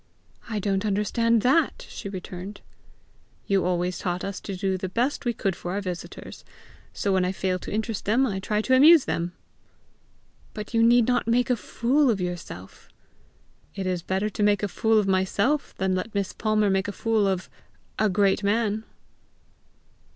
"I 0.49 0.57
don't 0.57 0.83
understand 0.83 1.43
that!" 1.43 1.85
she 1.87 2.09
returned. 2.09 2.61
"You 3.45 3.63
always 3.63 3.99
taught 3.99 4.23
us 4.23 4.39
to 4.41 4.55
do 4.55 4.75
the 4.75 4.89
best 4.89 5.25
we 5.25 5.31
could 5.35 5.55
for 5.55 5.73
our 5.73 5.79
visitors. 5.79 6.43
So 6.91 7.13
when 7.13 7.23
I 7.23 7.31
fail 7.31 7.59
to 7.59 7.71
interest 7.71 8.05
them, 8.05 8.25
I 8.25 8.39
try 8.39 8.63
to 8.63 8.73
amuse 8.75 9.05
them." 9.05 9.33
"But 10.55 10.73
you 10.73 10.81
need 10.81 11.07
not 11.07 11.27
make 11.27 11.51
a 11.51 11.55
fool 11.55 12.09
of 12.09 12.19
yourself!" 12.19 12.89
"It 13.75 13.85
is 13.85 14.01
better 14.01 14.31
to 14.31 14.41
make 14.41 14.63
a 14.63 14.67
fool 14.67 14.97
of 14.97 15.07
myself, 15.07 15.75
than 15.77 15.93
let 15.93 16.15
Miss 16.15 16.33
Palmer 16.33 16.71
make 16.71 16.87
a 16.87 16.91
fool 16.93 17.27
of 17.27 17.47
a 17.99 18.09
great 18.09 18.43
man!" 18.43 18.83